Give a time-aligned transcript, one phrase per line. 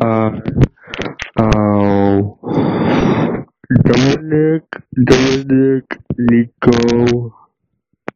[0.00, 0.30] Uh,
[1.36, 2.22] uh,
[3.82, 4.64] Dominic,
[5.04, 7.34] Dominic, Nico,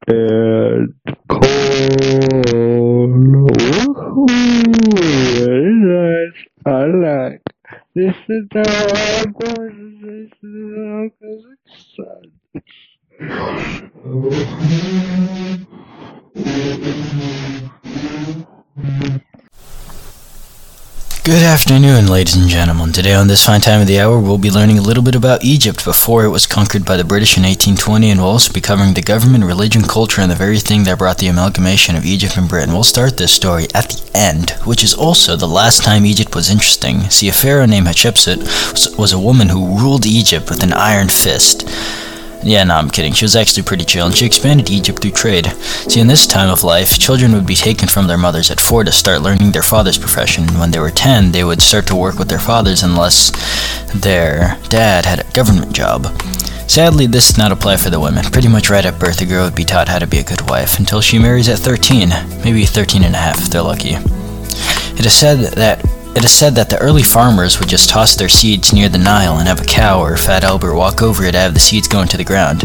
[0.06, 0.94] and
[1.28, 2.81] Cole.
[4.14, 6.36] Very nice.
[6.66, 7.42] I like.
[7.94, 12.32] This is how I'm going to this is how I'm
[21.24, 22.90] Good afternoon, ladies and gentlemen.
[22.90, 25.44] Today, on this fine time of the hour, we'll be learning a little bit about
[25.44, 28.94] Egypt before it was conquered by the British in 1820, and we'll also be covering
[28.94, 32.48] the government, religion, culture, and the very thing that brought the amalgamation of Egypt and
[32.48, 32.74] Britain.
[32.74, 36.50] We'll start this story at the end, which is also the last time Egypt was
[36.50, 37.08] interesting.
[37.08, 38.38] See, a pharaoh named Hatshepsut
[38.72, 41.68] was, was a woman who ruled Egypt with an iron fist.
[42.44, 43.12] Yeah, no, I'm kidding.
[43.12, 45.46] She was actually pretty chill, and she expanded Egypt through trade.
[45.88, 48.82] See, in this time of life, children would be taken from their mothers at four
[48.82, 50.46] to start learning their father's profession.
[50.58, 53.30] When they were ten, they would start to work with their fathers unless
[53.94, 56.06] their dad had a government job.
[56.66, 58.24] Sadly, this did not apply for the women.
[58.24, 60.48] Pretty much right at birth, a girl would be taught how to be a good
[60.48, 62.08] wife until she marries at 13,
[62.42, 63.96] maybe 13 and a half if they're lucky.
[64.98, 65.84] It is said that
[66.14, 69.38] it is said that the early farmers would just toss their seeds near the Nile
[69.38, 71.88] and have a cow or a fat Albert walk over it to have the seeds
[71.88, 72.64] go into the ground.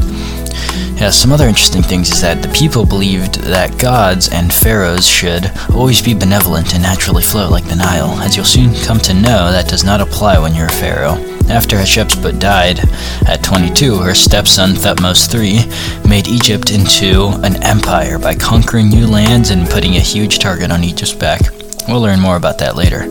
[0.99, 5.51] Yeah, some other interesting things is that the people believed that gods and pharaohs should
[5.69, 8.19] always be benevolent and naturally flow like the Nile.
[8.21, 11.17] As you'll soon come to know, that does not apply when you're a pharaoh.
[11.49, 12.79] After Hatshepsut died
[13.27, 19.51] at 22, her stepson Thutmose III made Egypt into an empire by conquering new lands
[19.51, 21.56] and putting a huge target on Egypt's back.
[21.87, 23.03] We'll learn more about that later.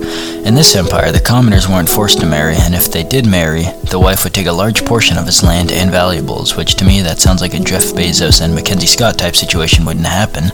[0.47, 3.99] In this empire, the commoners weren't forced to marry, and if they did marry, the
[3.99, 7.19] wife would take a large portion of his land and valuables, which to me that
[7.19, 10.53] sounds like a Jeff Bezos and Mackenzie Scott type situation wouldn't happen.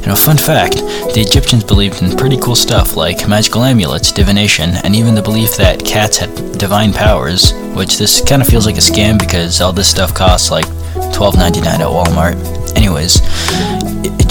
[0.00, 4.70] You know, fun fact, the Egyptians believed in pretty cool stuff like magical amulets, divination,
[4.82, 8.76] and even the belief that cats had divine powers, which this kind of feels like
[8.76, 10.66] a scam because all this stuff costs like
[11.12, 12.76] $12.99 at Walmart.
[12.76, 13.20] Anyways,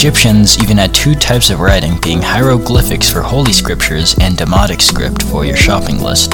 [0.01, 5.21] Egyptians even had two types of writing, being hieroglyphics for holy scriptures and Demotic script
[5.21, 6.33] for your shopping list.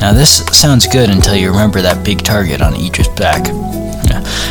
[0.00, 3.46] Now, this sounds good until you remember that big target on Egypt's back.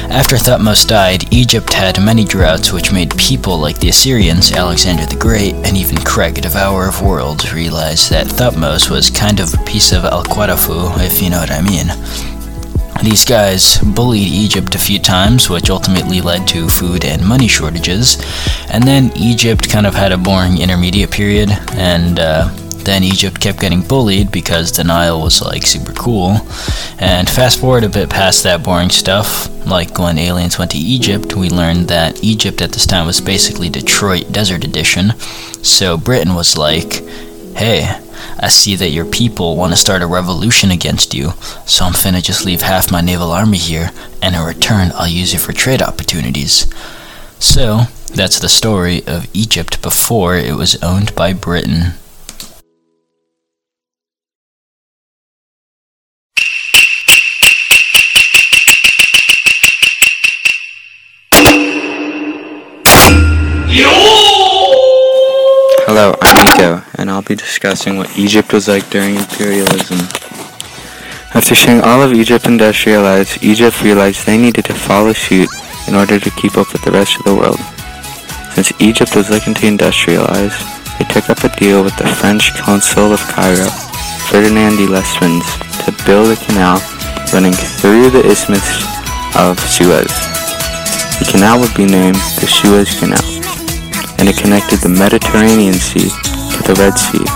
[0.09, 5.17] After Thutmose died, Egypt had many droughts which made people like the Assyrians, Alexander the
[5.17, 9.91] Great, and even Craig, Devourer of Worlds, realize that Thutmose was kind of a piece
[9.91, 12.32] of El Quadafu, if you know what I mean.
[13.01, 18.17] These guys bullied Egypt a few times, which ultimately led to food and money shortages.
[18.69, 22.49] And then Egypt kind of had a boring intermediate period, and uh,
[22.83, 26.37] then Egypt kept getting bullied because the Nile was like super cool.
[26.99, 31.35] And fast forward a bit past that boring stuff, like when aliens went to Egypt,
[31.35, 35.11] we learned that Egypt at this time was basically Detroit Desert Edition.
[35.61, 36.93] So Britain was like,
[37.55, 37.99] hey,
[38.39, 41.31] I see that your people want to start a revolution against you,
[41.65, 43.91] so I'm finna just leave half my naval army here,
[44.21, 46.67] and in return, I'll use it for trade opportunities.
[47.39, 51.93] So, that's the story of Egypt before it was owned by Britain.
[65.95, 69.99] Hello, I'm Nico, and I'll be discussing what Egypt was like during imperialism.
[71.37, 75.49] After seeing all of Egypt industrialized, Egypt realized they needed to follow suit
[75.87, 77.61] in order to keep up with the rest of the world.
[78.57, 80.57] Since Egypt was looking to industrialize,
[80.97, 83.69] they took up a deal with the French Consul of Cairo,
[84.33, 85.45] Ferdinand de Lesseps,
[85.85, 86.81] to build a canal
[87.31, 88.65] running through the Isthmus
[89.37, 90.09] of Suez.
[91.21, 93.32] The canal would be named the Suez Canal
[94.23, 97.27] and it connected the Mediterranean Sea to the Red Sea,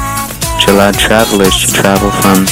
[0.56, 2.48] which allowed travelers to travel from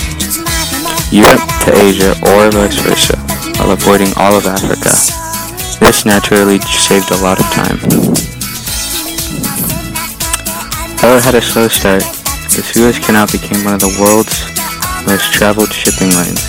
[1.07, 3.15] Europe to Asia or vice versa,
[3.55, 4.91] while avoiding all of Africa.
[5.79, 7.79] This naturally saved a lot of time.
[10.99, 12.03] Though it had a slow start,
[12.51, 14.35] the Suez Canal became one of the world's
[15.07, 16.43] most traveled shipping lanes.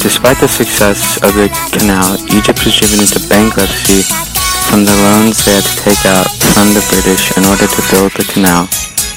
[0.00, 4.08] Despite the success of the canal, Egypt was driven into bankruptcy
[4.68, 8.12] from the loans they had to take out from the British in order to build
[8.20, 8.68] the canal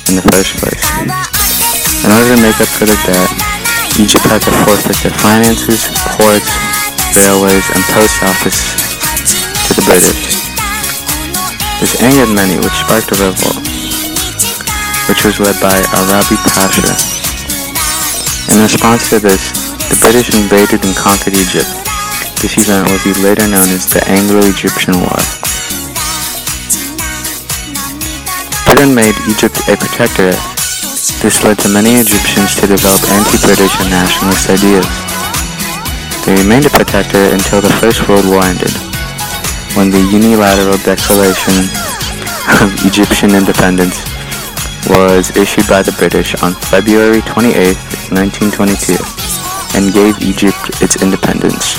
[0.08, 0.88] in the first place.
[2.02, 3.30] In order to make up for the debt,
[4.00, 6.48] Egypt had to forfeit their finances, ports,
[7.20, 8.60] railways, and post office
[9.68, 10.40] to the British.
[11.84, 13.60] This angered many, which sparked a revolt,
[15.12, 16.96] which was led by Arabi Pasha.
[18.56, 19.52] In response to this,
[19.92, 21.68] the British invaded and conquered Egypt.
[22.40, 25.41] This event would be later known as the Anglo-Egyptian War.
[28.72, 30.40] Britain made Egypt a protectorate.
[31.20, 34.88] This led to many Egyptians to develop anti-British and nationalist ideas.
[36.24, 38.72] They remained a protectorate until the First World War ended,
[39.76, 41.52] when the unilateral declaration
[42.64, 44.08] of Egyptian independence
[44.88, 47.76] was issued by the British on February 28,
[48.08, 48.96] 1922,
[49.76, 51.76] and gave Egypt its independence.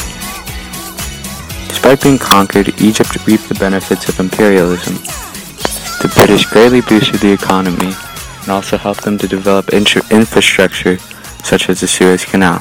[1.72, 5.00] Despite being conquered, Egypt reaped the benefits of imperialism.
[6.02, 7.93] The British greatly boosted the economy
[8.40, 12.60] and also helped them to develop infrastructure such as the Suez Canal.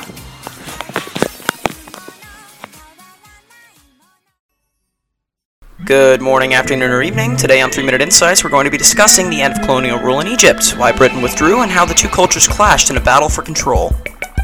[5.83, 7.35] Good morning, afternoon, or evening.
[7.35, 10.19] Today on 3 Minute Insights, we're going to be discussing the end of colonial rule
[10.19, 13.41] in Egypt, why Britain withdrew, and how the two cultures clashed in a battle for
[13.41, 13.91] control.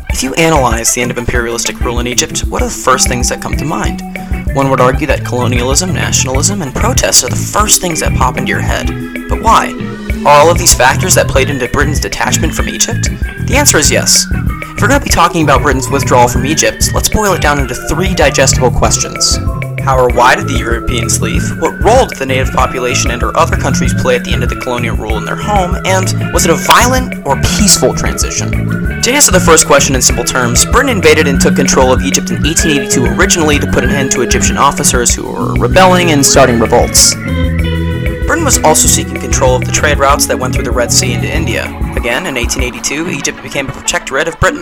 [0.10, 3.30] If you analyze the end of imperialistic rule in Egypt, what are the first things
[3.30, 4.02] that come to mind?
[4.58, 8.50] One would argue that colonialism, nationalism, and protests are the first things that pop into
[8.50, 8.88] your head.
[9.30, 9.68] But why?
[10.26, 13.04] Are all of these factors that played into Britain's detachment from Egypt?
[13.46, 14.26] The answer is yes.
[14.32, 17.60] If we're going to be talking about Britain's withdrawal from Egypt, let's boil it down
[17.60, 19.38] into three digestible questions.
[19.88, 21.42] How why did the Europeans leave?
[21.62, 24.50] What role did the native population and or other countries play at the end of
[24.50, 25.78] the colonial rule in their home?
[25.86, 28.52] And was it a violent or peaceful transition?
[28.52, 32.32] To answer the first question in simple terms, Britain invaded and took control of Egypt
[32.32, 36.60] in 1882 originally to put an end to Egyptian officers who were rebelling and starting
[36.60, 37.16] revolts.
[38.28, 41.14] Britain was also seeking control of the trade routes that went through the Red Sea
[41.14, 41.64] into India.
[41.98, 44.62] Again, in 1882, Egypt became a protectorate of Britain.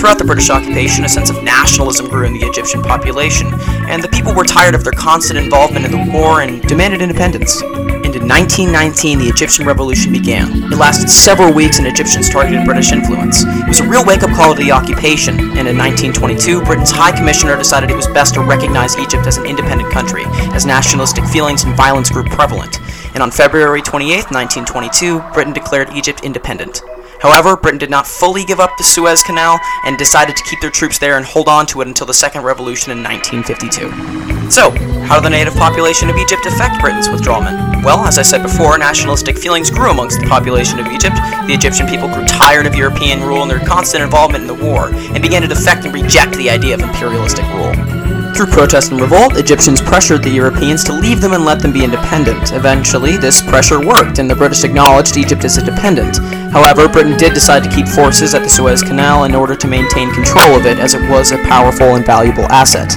[0.00, 3.48] Throughout the British occupation, a sense of nationalism grew in the Egyptian population,
[3.84, 7.60] and the people were tired of their constant involvement in the war and demanded independence.
[7.60, 10.72] And in 1919, the Egyptian Revolution began.
[10.72, 13.44] It lasted several weeks and Egyptians targeted British influence.
[13.44, 17.58] It was a real wake-up call to the occupation, and in 1922, Britain's High Commissioner
[17.58, 20.24] decided it was best to recognize Egypt as an independent country,
[20.56, 22.80] as nationalistic feelings and violence grew prevalent
[23.14, 26.82] and on February 28, 1922, Britain declared Egypt independent.
[27.20, 30.70] However, Britain did not fully give up the Suez Canal and decided to keep their
[30.70, 34.50] troops there and hold on to it until the Second Revolution in 1952.
[34.50, 34.70] So,
[35.04, 37.42] how did the native population of Egypt affect Britain's withdrawal?
[37.84, 41.16] Well, as I said before, nationalistic feelings grew amongst the population of Egypt.
[41.46, 44.88] The Egyptian people grew tired of European rule and their constant involvement in the war,
[44.88, 47.99] and began to defect and reject the idea of imperialistic rule.
[48.34, 51.84] Through protest and revolt, Egyptians pressured the Europeans to leave them and let them be
[51.84, 52.52] independent.
[52.52, 56.18] Eventually, this pressure worked, and the British acknowledged Egypt as independent.
[56.52, 60.12] However, Britain did decide to keep forces at the Suez Canal in order to maintain
[60.14, 62.92] control of it, as it was a powerful and valuable asset.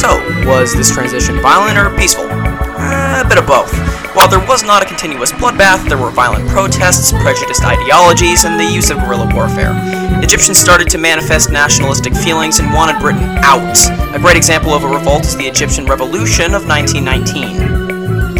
[0.00, 2.26] So, was this transition violent or peaceful?
[2.28, 4.03] Uh, a bit of both.
[4.14, 8.64] While there was not a continuous bloodbath, there were violent protests, prejudiced ideologies, and the
[8.64, 9.74] use of guerrilla warfare.
[10.22, 13.76] Egyptians started to manifest nationalistic feelings and wanted Britain out.
[14.14, 17.83] A great example of a revolt is the Egyptian Revolution of 1919.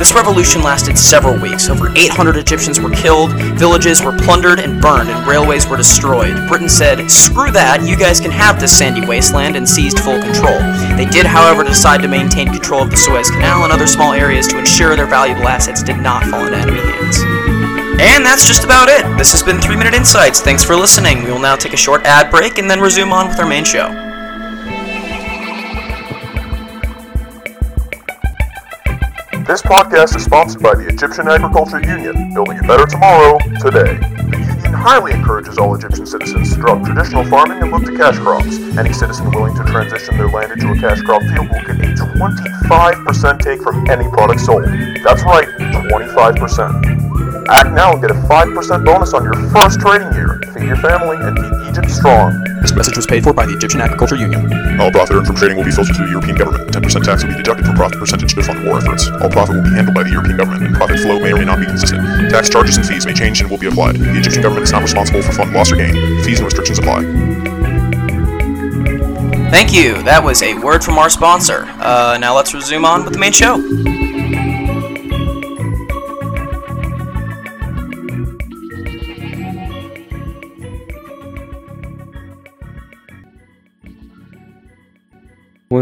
[0.04, 1.70] This revolution lasted several weeks.
[1.70, 6.46] Over 800 Egyptians were killed, villages were plundered and burned, and railways were destroyed.
[6.46, 10.60] Britain said, screw that, you guys can have this sandy wasteland, and seized full control.
[10.98, 14.46] They did, however, decide to maintain control of the Suez Canal and other small areas
[14.48, 17.20] to ensure their valuable assets did not fall into enemy hands.
[17.98, 19.06] And that's just about it.
[19.16, 20.42] This has been 3 Minute Insights.
[20.42, 21.24] Thanks for listening.
[21.24, 23.64] We will now take a short ad break and then resume on with our main
[23.64, 24.03] show.
[29.46, 34.00] This podcast is sponsored by the Egyptian Agriculture Union, building a better tomorrow, today.
[34.32, 38.16] The union highly encourages all Egyptian citizens to drop traditional farming and look to cash
[38.16, 38.56] crops.
[38.80, 41.92] Any citizen willing to transition their land into a cash crop field will get a
[41.92, 44.64] 25% take from any product sold.
[45.04, 45.48] That's right,
[45.92, 47.44] 25%.
[47.48, 50.40] Act now and get a 5% bonus on your first trading year.
[50.54, 52.30] Feed your family and keep Egypt strong.
[52.62, 54.46] This message was paid for by the Egyptian Agriculture Union.
[54.78, 56.70] All profit earned from trading will be filtered to the European government.
[56.70, 59.10] 10% tax will be deducted from profit percentage to fund war efforts.
[59.18, 61.44] All profit will be handled by the European government, and profit flow may or may
[61.44, 62.30] not be consistent.
[62.30, 63.96] Tax charges and fees may change and will be applied.
[63.96, 66.22] The Egyptian government is not responsible for fund loss or gain.
[66.22, 67.02] Fees and restrictions apply.
[69.50, 69.98] Thank you.
[70.06, 71.66] That was a word from our sponsor.
[71.82, 73.58] Uh, now let's resume on with the main show.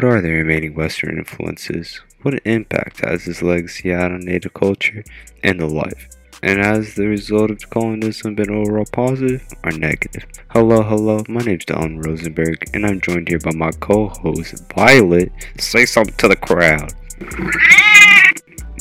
[0.02, 2.00] What are the remaining Western influences?
[2.23, 5.04] What impact has this legacy had on native culture
[5.44, 6.09] and the life?
[6.42, 10.25] And has the result of colonialism been overall positive or negative?
[10.49, 15.30] Hello, hello, my name's Don Rosenberg, and I'm joined here by my co host, Violet.
[15.59, 16.92] Say something to the crowd.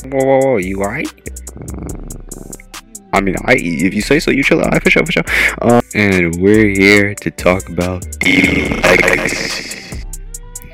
[0.04, 1.06] Whoa, whoa, whoa, you alright?
[3.12, 4.82] I mean, I if you say so, you chill out.
[4.82, 5.24] For sure, for sure.
[5.60, 9.71] Uh, and we're here to talk about the legacy.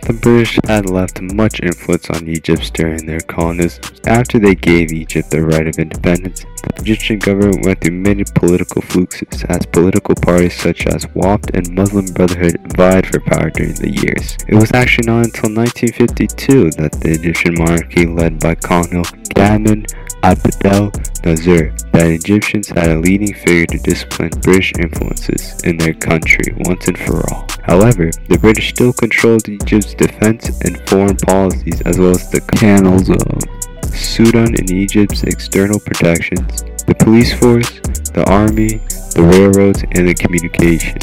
[0.09, 3.85] The British had left much influence on Egypt during their colonialism.
[4.07, 8.81] After they gave Egypt the right of independence, the Egyptian government went through many political
[8.81, 13.91] fluxes as political parties such as Wafd and Muslim Brotherhood vied for power during the
[13.91, 14.39] years.
[14.49, 19.05] It was actually not until 1952 that the Egyptian monarchy led by Colonel
[19.37, 19.85] Gamal
[20.23, 20.93] Abdel
[21.25, 26.87] Nasser that Egyptians had a leading figure to discipline British influences in their country once
[26.89, 27.47] and for all.
[27.63, 33.11] However, the British still controlled Egypt's defense and foreign policies as well as the canals
[33.11, 37.81] of Sudan and Egypt's external protections, the police force,
[38.13, 38.81] the army,
[39.15, 40.99] the railroads, and the communication.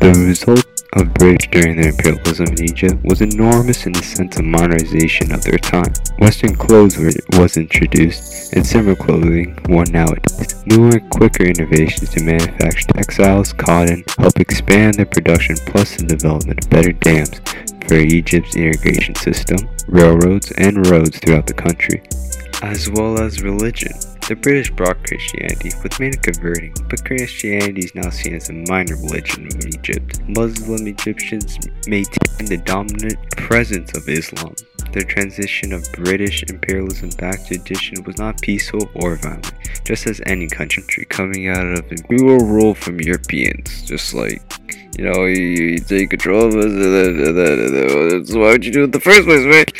[0.00, 4.44] The result of British during their imperialism in Egypt was enormous in the sense of
[4.44, 5.92] modernization of their time.
[6.18, 10.64] Western clothes were, was introduced, and similar clothing worn nowadays.
[10.66, 16.70] Newer, quicker innovations to manufacture textiles, cotton, help expand their production plus the development of
[16.70, 17.40] better dams
[17.88, 19.58] for Egypt's irrigation system,
[19.88, 22.02] railroads, and roads throughout the country,
[22.62, 23.92] as well as religion.
[24.26, 28.96] The British brought Christianity, with many converting, but Christianity is now seen as a minor
[28.96, 30.18] religion in Egypt.
[30.26, 34.54] Muslim Egyptians maintain the dominant presence of Islam.
[34.92, 39.52] The transition of British imperialism back to tradition was not peaceful or violent,
[39.84, 42.00] just as any country coming out of it.
[42.08, 42.16] We
[42.72, 44.40] from Europeans, just like
[44.96, 48.90] you know, you, you take control of us, so why would you do it in
[48.92, 49.70] the first place, right?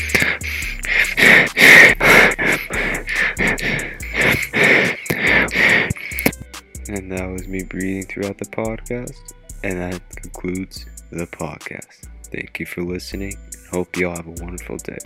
[7.17, 9.15] That was me breathing throughout the podcast.
[9.63, 12.09] And that concludes the podcast.
[12.25, 13.37] Thank you for listening.
[13.71, 14.99] Hope y'all have a wonderful day.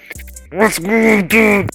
[0.50, 1.70] What's on, dude?